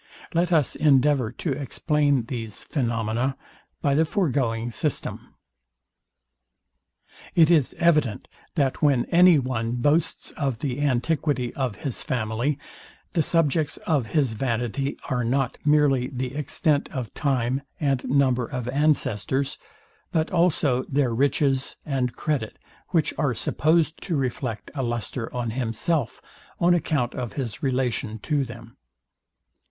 Let 0.33 0.51
us 0.51 0.73
endeavour 0.75 1.31
to 1.33 1.51
explain 1.51 2.23
these 2.23 2.63
phaenomena 2.63 3.37
by 3.83 3.93
the 3.93 4.03
foregoing 4.03 4.71
system. 4.71 5.35
It 7.35 7.51
is 7.51 7.75
evident, 7.77 8.27
that 8.55 8.81
when 8.81 9.05
any 9.11 9.37
one 9.37 9.73
boasts 9.73 10.31
of 10.31 10.57
the 10.57 10.79
antiquity 10.81 11.53
of 11.53 11.75
his 11.75 12.01
family, 12.01 12.57
the 13.11 13.21
subjects 13.21 13.77
of 13.85 14.07
his 14.07 14.33
vanity 14.33 14.97
are 15.07 15.23
not 15.23 15.59
merely 15.63 16.07
the 16.07 16.33
extent 16.33 16.89
of 16.91 17.13
time 17.13 17.61
and 17.79 18.03
number 18.09 18.47
of 18.47 18.67
ancestors, 18.69 19.59
but 20.11 20.31
also 20.31 20.81
their 20.89 21.13
riches 21.13 21.75
and 21.85 22.15
credit, 22.15 22.57
which 22.87 23.13
are 23.19 23.35
supposed 23.35 24.01
to 24.01 24.15
reflect 24.15 24.71
a 24.73 24.81
lustre 24.81 25.31
on 25.31 25.51
himself 25.51 26.23
on 26.59 26.73
account 26.73 27.13
of 27.13 27.33
his 27.33 27.61
relation 27.61 28.17
to 28.17 28.43
them. 28.43 28.77